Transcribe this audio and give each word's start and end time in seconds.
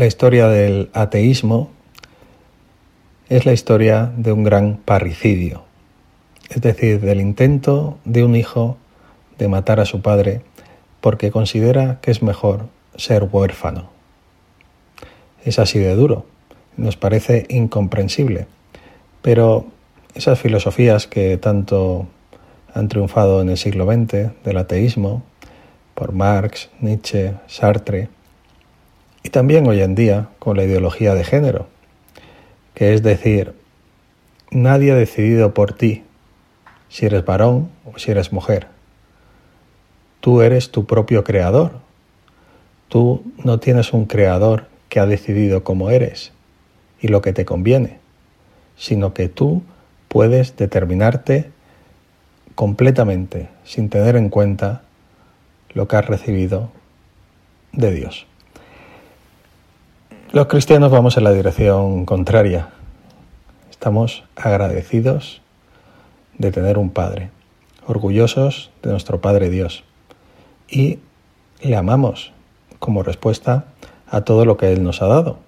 La 0.00 0.06
historia 0.06 0.48
del 0.48 0.88
ateísmo 0.94 1.68
es 3.28 3.44
la 3.44 3.52
historia 3.52 4.10
de 4.16 4.32
un 4.32 4.44
gran 4.44 4.78
parricidio, 4.78 5.64
es 6.48 6.62
decir, 6.62 7.02
del 7.02 7.20
intento 7.20 7.98
de 8.06 8.24
un 8.24 8.34
hijo 8.34 8.78
de 9.36 9.48
matar 9.48 9.78
a 9.78 9.84
su 9.84 10.00
padre 10.00 10.40
porque 11.02 11.30
considera 11.30 11.98
que 12.00 12.12
es 12.12 12.22
mejor 12.22 12.68
ser 12.96 13.28
huérfano. 13.30 13.90
Es 15.44 15.58
así 15.58 15.78
de 15.78 15.94
duro, 15.94 16.24
nos 16.78 16.96
parece 16.96 17.44
incomprensible, 17.50 18.46
pero 19.20 19.66
esas 20.14 20.40
filosofías 20.40 21.06
que 21.06 21.36
tanto 21.36 22.06
han 22.72 22.88
triunfado 22.88 23.42
en 23.42 23.50
el 23.50 23.58
siglo 23.58 23.84
XX 23.84 24.30
del 24.44 24.56
ateísmo, 24.56 25.22
por 25.94 26.12
Marx, 26.12 26.70
Nietzsche, 26.80 27.34
Sartre, 27.48 28.08
y 29.22 29.30
también 29.30 29.66
hoy 29.66 29.80
en 29.80 29.94
día 29.94 30.28
con 30.38 30.56
la 30.56 30.64
ideología 30.64 31.14
de 31.14 31.24
género, 31.24 31.66
que 32.74 32.94
es 32.94 33.02
decir, 33.02 33.54
nadie 34.50 34.92
ha 34.92 34.94
decidido 34.96 35.54
por 35.54 35.72
ti 35.72 36.04
si 36.88 37.06
eres 37.06 37.24
varón 37.24 37.70
o 37.84 37.98
si 37.98 38.10
eres 38.10 38.32
mujer. 38.32 38.66
Tú 40.20 40.42
eres 40.42 40.70
tu 40.70 40.86
propio 40.86 41.24
creador. 41.24 41.72
Tú 42.88 43.22
no 43.44 43.60
tienes 43.60 43.92
un 43.92 44.06
creador 44.06 44.66
que 44.88 45.00
ha 45.00 45.06
decidido 45.06 45.62
cómo 45.62 45.90
eres 45.90 46.32
y 47.00 47.08
lo 47.08 47.22
que 47.22 47.32
te 47.32 47.44
conviene, 47.44 47.98
sino 48.76 49.14
que 49.14 49.28
tú 49.28 49.62
puedes 50.08 50.56
determinarte 50.56 51.50
completamente 52.54 53.48
sin 53.64 53.88
tener 53.88 54.16
en 54.16 54.28
cuenta 54.28 54.82
lo 55.72 55.86
que 55.86 55.96
has 55.96 56.06
recibido 56.06 56.70
de 57.72 57.92
Dios. 57.92 58.26
Los 60.32 60.46
cristianos 60.46 60.92
vamos 60.92 61.16
en 61.16 61.24
la 61.24 61.32
dirección 61.32 62.04
contraria. 62.04 62.68
Estamos 63.68 64.22
agradecidos 64.36 65.42
de 66.38 66.52
tener 66.52 66.78
un 66.78 66.90
Padre, 66.90 67.30
orgullosos 67.88 68.70
de 68.80 68.92
nuestro 68.92 69.20
Padre 69.20 69.50
Dios 69.50 69.82
y 70.68 71.00
le 71.62 71.74
amamos 71.74 72.32
como 72.78 73.02
respuesta 73.02 73.64
a 74.08 74.20
todo 74.20 74.44
lo 74.44 74.56
que 74.56 74.72
Él 74.72 74.84
nos 74.84 75.02
ha 75.02 75.08
dado. 75.08 75.38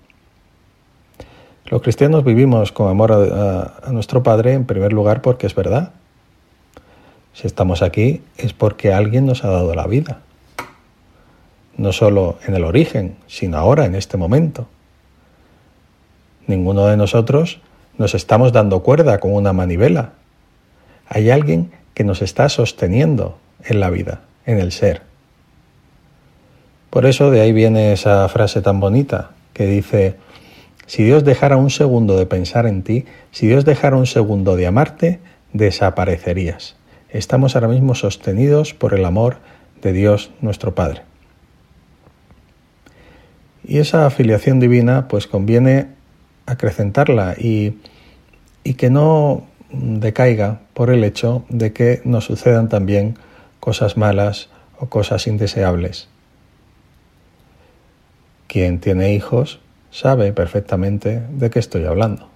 Los 1.66 1.80
cristianos 1.80 2.24
vivimos 2.24 2.72
con 2.72 2.88
amor 2.88 3.12
a, 3.12 3.88
nuestro 3.92 4.24
Padre 4.24 4.54
en 4.54 4.64
primer 4.64 4.92
lugar 4.92 5.22
porque 5.22 5.46
es 5.46 5.54
verdad. 5.54 5.92
Si 7.34 7.46
estamos 7.46 7.82
aquí 7.82 8.20
es 8.36 8.52
porque 8.52 8.92
alguien 8.92 9.26
nos 9.26 9.44
ha 9.44 9.48
dado 9.48 9.76
la 9.76 9.86
vida 9.86 10.22
no 11.76 11.92
solo 11.92 12.38
en 12.46 12.54
el 12.54 12.64
origen, 12.64 13.16
sino 13.26 13.58
ahora, 13.58 13.84
en 13.86 13.94
este 13.94 14.16
momento. 14.16 14.68
Ninguno 16.46 16.86
de 16.86 16.96
nosotros 16.96 17.60
nos 17.98 18.14
estamos 18.14 18.52
dando 18.52 18.82
cuerda 18.82 19.18
con 19.20 19.34
una 19.34 19.52
manivela. 19.52 20.12
Hay 21.08 21.30
alguien 21.30 21.70
que 21.94 22.04
nos 22.04 22.22
está 22.22 22.48
sosteniendo 22.48 23.38
en 23.64 23.80
la 23.80 23.90
vida, 23.90 24.22
en 24.46 24.58
el 24.58 24.72
ser. 24.72 25.02
Por 26.90 27.06
eso 27.06 27.30
de 27.30 27.40
ahí 27.40 27.52
viene 27.52 27.92
esa 27.92 28.28
frase 28.28 28.60
tan 28.60 28.80
bonita 28.80 29.30
que 29.54 29.66
dice, 29.66 30.16
si 30.86 31.04
Dios 31.04 31.24
dejara 31.24 31.56
un 31.56 31.70
segundo 31.70 32.16
de 32.16 32.26
pensar 32.26 32.66
en 32.66 32.82
ti, 32.82 33.06
si 33.30 33.46
Dios 33.46 33.64
dejara 33.64 33.96
un 33.96 34.06
segundo 34.06 34.56
de 34.56 34.66
amarte, 34.66 35.20
desaparecerías. 35.52 36.76
Estamos 37.08 37.54
ahora 37.54 37.68
mismo 37.68 37.94
sostenidos 37.94 38.74
por 38.74 38.94
el 38.94 39.04
amor 39.04 39.36
de 39.80 39.92
Dios 39.92 40.30
nuestro 40.40 40.74
Padre. 40.74 41.11
Y 43.72 43.78
esa 43.78 44.04
afiliación 44.04 44.60
divina 44.60 45.08
pues 45.08 45.26
conviene 45.26 45.86
acrecentarla 46.44 47.36
y, 47.38 47.78
y 48.64 48.74
que 48.74 48.90
no 48.90 49.46
decaiga 49.70 50.60
por 50.74 50.90
el 50.90 51.02
hecho 51.04 51.46
de 51.48 51.72
que 51.72 52.02
nos 52.04 52.26
sucedan 52.26 52.68
también 52.68 53.16
cosas 53.60 53.96
malas 53.96 54.50
o 54.78 54.90
cosas 54.90 55.26
indeseables. 55.26 56.10
Quien 58.46 58.78
tiene 58.78 59.14
hijos 59.14 59.58
sabe 59.90 60.34
perfectamente 60.34 61.22
de 61.30 61.48
qué 61.48 61.58
estoy 61.58 61.86
hablando. 61.86 62.28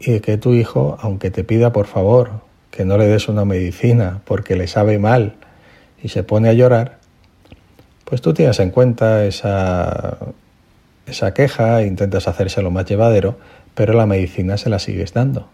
Y 0.00 0.12
de 0.12 0.20
que 0.20 0.36
tu 0.36 0.52
hijo, 0.52 0.98
aunque 1.00 1.30
te 1.30 1.44
pida 1.44 1.72
por 1.72 1.86
favor 1.86 2.42
que 2.70 2.84
no 2.84 2.98
le 2.98 3.06
des 3.06 3.26
una 3.30 3.46
medicina 3.46 4.20
porque 4.26 4.54
le 4.54 4.66
sabe 4.66 4.98
mal 4.98 5.36
y 6.02 6.10
se 6.10 6.24
pone 6.24 6.50
a 6.50 6.52
llorar, 6.52 6.99
pues 8.10 8.20
tú 8.22 8.34
tienes 8.34 8.58
en 8.58 8.70
cuenta 8.70 9.24
esa, 9.24 10.18
esa 11.06 11.32
queja, 11.32 11.84
intentas 11.84 12.26
hacérselo 12.26 12.72
más 12.72 12.84
llevadero, 12.84 13.38
pero 13.76 13.92
la 13.92 14.04
medicina 14.04 14.58
se 14.58 14.68
la 14.68 14.80
sigues 14.80 15.14
dando. 15.14 15.48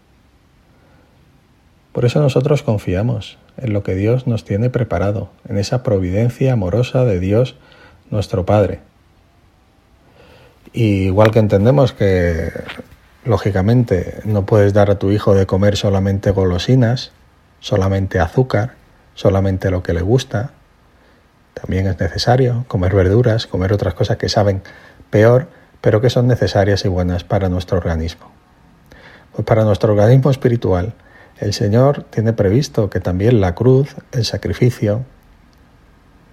Por 1.91 2.03
eso 2.03 2.19
nosotros 2.19 2.63
confiamos 2.63 3.37
en 3.57 3.73
lo 3.73 3.83
que 3.83 3.93
Dios 3.93 4.25
nos 4.25 4.43
tiene 4.43 4.71
preparado, 4.71 5.29
en 5.47 5.59
esa 5.59 5.83
providencia 5.83 6.51
amorosa 6.51 7.05
de 7.05 7.19
Dios 7.19 7.55
nuestro 8.09 8.43
Padre. 8.47 8.79
Y 10.73 11.03
igual 11.05 11.29
que 11.29 11.39
entendemos 11.39 11.93
que, 11.93 12.49
lógicamente, 13.23 14.21
no 14.25 14.47
puedes 14.47 14.73
dar 14.73 14.89
a 14.89 14.97
tu 14.97 15.11
hijo 15.11 15.35
de 15.35 15.45
comer 15.45 15.77
solamente 15.77 16.31
golosinas, 16.31 17.11
solamente 17.59 18.19
azúcar, 18.19 18.73
solamente 19.13 19.69
lo 19.69 19.83
que 19.83 19.93
le 19.93 20.01
gusta, 20.01 20.53
también 21.59 21.87
es 21.87 21.99
necesario 21.99 22.65
comer 22.67 22.93
verduras, 22.93 23.47
comer 23.47 23.73
otras 23.73 23.95
cosas 23.95 24.17
que 24.17 24.29
saben 24.29 24.61
peor, 25.09 25.47
pero 25.81 26.01
que 26.01 26.09
son 26.09 26.27
necesarias 26.27 26.85
y 26.85 26.87
buenas 26.87 27.23
para 27.23 27.49
nuestro 27.49 27.77
organismo. 27.77 28.27
Pues 29.33 29.45
para 29.45 29.63
nuestro 29.63 29.93
organismo 29.93 30.29
espiritual, 30.29 30.93
el 31.39 31.53
Señor 31.53 32.03
tiene 32.11 32.33
previsto 32.33 32.89
que 32.89 32.99
también 32.99 33.41
la 33.41 33.55
cruz, 33.55 33.95
el 34.11 34.25
sacrificio, 34.25 35.03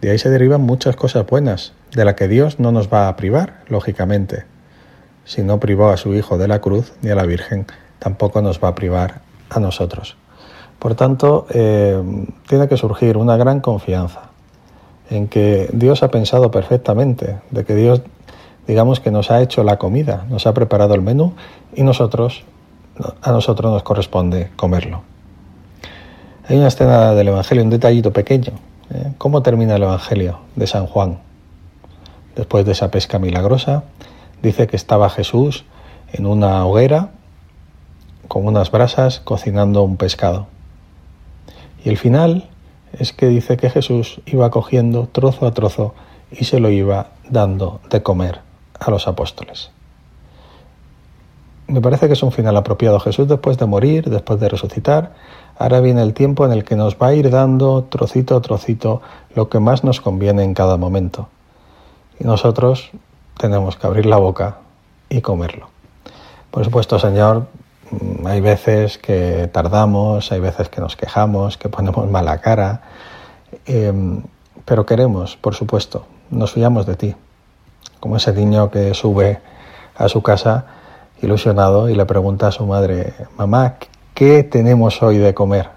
de 0.02 0.10
ahí 0.10 0.18
se 0.18 0.28
derivan 0.28 0.60
muchas 0.60 0.96
cosas 0.96 1.26
buenas, 1.26 1.72
de 1.92 2.04
la 2.04 2.16
que 2.16 2.28
Dios 2.28 2.60
no 2.60 2.72
nos 2.72 2.92
va 2.92 3.08
a 3.08 3.16
privar, 3.16 3.62
lógicamente. 3.68 4.44
Si 5.24 5.42
no 5.42 5.58
privó 5.58 5.88
a 5.88 5.96
su 5.96 6.12
Hijo 6.14 6.36
de 6.36 6.48
la 6.48 6.60
cruz 6.60 6.92
ni 7.00 7.10
a 7.10 7.14
la 7.14 7.24
Virgen, 7.24 7.66
tampoco 7.98 8.42
nos 8.42 8.62
va 8.62 8.68
a 8.68 8.74
privar 8.74 9.22
a 9.48 9.58
nosotros. 9.60 10.18
Por 10.78 10.94
tanto, 10.96 11.46
eh, 11.48 12.02
tiene 12.46 12.68
que 12.68 12.76
surgir 12.76 13.16
una 13.16 13.38
gran 13.38 13.60
confianza 13.60 14.33
en 15.10 15.28
que 15.28 15.68
Dios 15.72 16.02
ha 16.02 16.10
pensado 16.10 16.50
perfectamente, 16.50 17.38
de 17.50 17.64
que 17.64 17.74
Dios, 17.74 18.02
digamos 18.66 19.00
que 19.00 19.10
nos 19.10 19.30
ha 19.30 19.42
hecho 19.42 19.64
la 19.64 19.78
comida, 19.78 20.26
nos 20.30 20.46
ha 20.46 20.54
preparado 20.54 20.94
el 20.94 21.02
menú 21.02 21.34
y 21.74 21.82
nosotros, 21.82 22.44
a 23.22 23.32
nosotros 23.32 23.72
nos 23.72 23.82
corresponde 23.82 24.50
comerlo. 24.56 25.02
Hay 26.48 26.56
una 26.56 26.68
escena 26.68 27.14
del 27.14 27.28
Evangelio, 27.28 27.64
un 27.64 27.70
detallito 27.70 28.12
pequeño. 28.12 28.52
¿eh? 28.92 29.12
¿Cómo 29.18 29.42
termina 29.42 29.76
el 29.76 29.82
Evangelio 29.82 30.40
de 30.56 30.66
San 30.66 30.86
Juan? 30.86 31.18
Después 32.36 32.66
de 32.66 32.72
esa 32.72 32.90
pesca 32.90 33.18
milagrosa, 33.18 33.84
dice 34.42 34.66
que 34.66 34.76
estaba 34.76 35.08
Jesús 35.08 35.64
en 36.12 36.26
una 36.26 36.66
hoguera 36.66 37.10
con 38.28 38.46
unas 38.46 38.70
brasas 38.70 39.20
cocinando 39.20 39.82
un 39.82 39.96
pescado. 39.96 40.46
Y 41.84 41.88
el 41.90 41.96
final 41.96 42.48
es 42.98 43.12
que 43.12 43.26
dice 43.26 43.56
que 43.56 43.70
Jesús 43.70 44.20
iba 44.26 44.50
cogiendo 44.50 45.08
trozo 45.10 45.46
a 45.46 45.52
trozo 45.52 45.94
y 46.30 46.44
se 46.44 46.60
lo 46.60 46.70
iba 46.70 47.08
dando 47.28 47.80
de 47.90 48.02
comer 48.02 48.40
a 48.78 48.90
los 48.90 49.08
apóstoles. 49.08 49.70
Me 51.66 51.80
parece 51.80 52.06
que 52.06 52.12
es 52.12 52.22
un 52.22 52.32
final 52.32 52.56
apropiado. 52.56 53.00
Jesús 53.00 53.26
después 53.26 53.56
de 53.56 53.66
morir, 53.66 54.10
después 54.10 54.38
de 54.38 54.48
resucitar, 54.48 55.14
ahora 55.58 55.80
viene 55.80 56.02
el 56.02 56.12
tiempo 56.12 56.44
en 56.44 56.52
el 56.52 56.64
que 56.64 56.76
nos 56.76 56.96
va 56.96 57.08
a 57.08 57.14
ir 57.14 57.30
dando 57.30 57.84
trocito 57.84 58.36
a 58.36 58.42
trocito 58.42 59.00
lo 59.34 59.48
que 59.48 59.60
más 59.60 59.82
nos 59.82 60.00
conviene 60.00 60.42
en 60.42 60.52
cada 60.52 60.76
momento. 60.76 61.28
Y 62.20 62.24
nosotros 62.24 62.90
tenemos 63.38 63.76
que 63.76 63.86
abrir 63.86 64.06
la 64.06 64.18
boca 64.18 64.58
y 65.08 65.20
comerlo. 65.20 65.68
Por 66.50 66.64
supuesto, 66.64 66.98
Señor, 66.98 67.46
hay 68.24 68.40
veces 68.40 68.98
que 68.98 69.48
tardamos, 69.52 70.32
hay 70.32 70.40
veces 70.40 70.68
que 70.68 70.80
nos 70.80 70.96
quejamos, 70.96 71.56
que 71.56 71.68
ponemos 71.68 72.08
mala 72.10 72.38
cara, 72.38 72.82
em, 73.66 74.22
pero 74.64 74.86
queremos, 74.86 75.36
por 75.36 75.54
supuesto, 75.54 76.06
nos 76.30 76.52
fiamos 76.52 76.86
de 76.86 76.96
ti, 76.96 77.14
como 78.00 78.16
ese 78.16 78.32
niño 78.32 78.70
que 78.70 78.94
sube 78.94 79.40
a 79.96 80.08
su 80.08 80.22
casa 80.22 80.66
ilusionado 81.22 81.88
y 81.88 81.94
le 81.94 82.06
pregunta 82.06 82.48
a 82.48 82.52
su 82.52 82.66
madre, 82.66 83.14
mamá, 83.36 83.76
¿qué 84.14 84.42
tenemos 84.42 85.02
hoy 85.02 85.18
de 85.18 85.34
comer? 85.34 85.70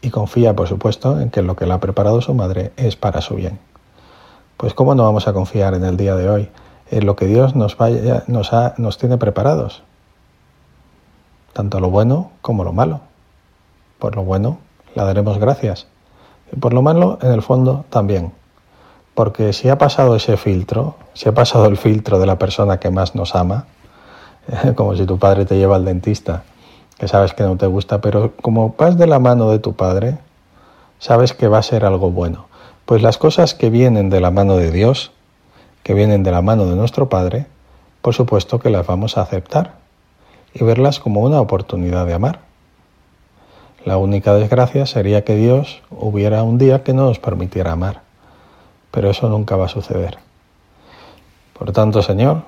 Y 0.00 0.10
confía, 0.10 0.54
por 0.54 0.68
supuesto, 0.68 1.20
en 1.20 1.30
que 1.30 1.42
lo 1.42 1.56
que 1.56 1.66
le 1.66 1.72
ha 1.72 1.80
preparado 1.80 2.20
su 2.20 2.34
madre 2.34 2.72
es 2.76 2.96
para 2.96 3.20
su 3.20 3.34
bien. 3.34 3.58
Pues 4.56 4.74
¿cómo 4.74 4.94
no 4.94 5.04
vamos 5.04 5.28
a 5.28 5.32
confiar 5.32 5.74
en 5.74 5.84
el 5.84 5.96
día 5.96 6.14
de 6.14 6.28
hoy 6.28 6.48
en 6.90 7.06
lo 7.06 7.16
que 7.16 7.26
Dios 7.26 7.54
nos, 7.54 7.76
vaya, 7.76 8.24
nos, 8.26 8.50
nos 8.76 8.98
tiene 8.98 9.18
preparados? 9.18 9.82
Tanto 11.58 11.80
lo 11.80 11.90
bueno 11.90 12.30
como 12.40 12.62
lo 12.62 12.72
malo. 12.72 13.00
Por 13.98 14.14
lo 14.14 14.22
bueno 14.22 14.58
le 14.94 15.02
daremos 15.02 15.38
gracias 15.38 15.88
y 16.52 16.56
por 16.56 16.72
lo 16.72 16.82
malo, 16.82 17.18
en 17.20 17.32
el 17.32 17.42
fondo, 17.42 17.84
también, 17.90 18.30
Porque 19.14 19.52
si 19.52 19.68
ha 19.68 19.76
pasado 19.76 20.14
ese 20.14 20.36
filtro, 20.36 20.94
si 21.14 21.28
ha 21.28 21.34
pasado 21.34 21.66
el 21.66 21.76
filtro 21.76 22.20
de 22.20 22.26
la 22.26 22.38
persona 22.38 22.78
que 22.78 22.90
más 22.90 23.16
nos 23.16 23.34
ama, 23.34 23.66
como 24.76 24.94
si 24.94 25.04
tu 25.04 25.18
padre 25.18 25.46
te 25.46 25.56
lleva 25.56 25.74
al 25.74 25.84
dentista, 25.84 26.44
que 26.96 27.08
sabes 27.08 27.34
que 27.34 27.42
no 27.42 27.56
te 27.56 27.66
gusta, 27.66 28.00
pero 28.00 28.34
como 28.40 28.76
vas 28.78 28.96
de 28.96 29.08
la 29.08 29.18
mano 29.18 29.50
de 29.50 29.58
tu 29.58 29.74
padre, 29.74 30.18
sabes 31.00 31.32
que 31.32 31.48
va 31.48 31.58
a 31.58 31.62
ser 31.62 31.84
algo 31.84 32.12
bueno. 32.12 32.46
Pues 32.84 33.02
las 33.02 33.18
cosas 33.18 33.56
que 33.56 33.68
vienen 33.68 34.10
de 34.10 34.20
la 34.20 34.30
mano 34.30 34.56
de 34.56 34.70
Dios, 34.70 35.10
que 35.82 35.92
vienen 35.92 36.22
de 36.22 36.30
la 36.30 36.40
mano 36.40 36.66
de 36.66 36.76
nuestro 36.76 37.08
Padre, 37.08 37.46
por 38.00 38.14
supuesto 38.14 38.60
que 38.60 38.70
las 38.70 38.86
vamos 38.86 39.18
a 39.18 39.22
aceptar 39.22 39.87
y 40.54 40.64
verlas 40.64 41.00
como 41.00 41.20
una 41.20 41.40
oportunidad 41.40 42.06
de 42.06 42.14
amar. 42.14 42.40
La 43.84 43.96
única 43.96 44.34
desgracia 44.34 44.86
sería 44.86 45.24
que 45.24 45.36
Dios 45.36 45.82
hubiera 45.90 46.42
un 46.42 46.58
día 46.58 46.82
que 46.82 46.92
no 46.92 47.06
nos 47.06 47.18
permitiera 47.18 47.72
amar, 47.72 48.02
pero 48.90 49.10
eso 49.10 49.28
nunca 49.28 49.56
va 49.56 49.66
a 49.66 49.68
suceder. 49.68 50.18
Por 51.58 51.72
tanto, 51.72 52.02
Señor, 52.02 52.42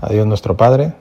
a 0.00 0.08
Dios 0.08 0.26
nuestro 0.26 0.56
Padre, 0.56 0.92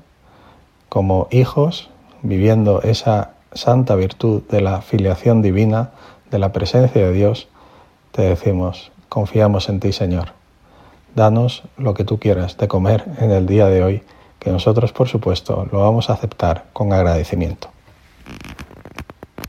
como 0.89 1.27
hijos, 1.31 1.89
viviendo 2.21 2.81
esa 2.81 3.31
santa 3.53 3.95
virtud 3.95 4.43
de 4.49 4.61
la 4.61 4.81
filiación 4.81 5.41
divina, 5.41 5.91
de 6.31 6.39
la 6.39 6.51
presencia 6.51 7.01
de 7.05 7.13
Dios, 7.13 7.47
te 8.11 8.23
decimos, 8.23 8.91
confiamos 9.09 9.69
en 9.69 9.79
ti, 9.79 9.91
Señor. 9.91 10.29
Danos 11.15 11.63
lo 11.77 11.93
que 11.93 12.03
tú 12.03 12.19
quieras 12.19 12.57
de 12.57 12.67
comer 12.67 13.05
en 13.19 13.31
el 13.31 13.45
día 13.45 13.67
de 13.67 13.83
hoy, 13.83 14.03
que 14.39 14.51
nosotros, 14.51 14.91
por 14.91 15.07
supuesto, 15.07 15.67
lo 15.71 15.79
vamos 15.79 16.09
a 16.09 16.13
aceptar 16.13 16.65
con 16.73 16.93
agradecimiento. 16.93 17.74